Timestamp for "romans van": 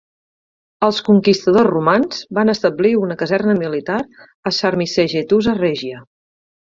1.75-2.53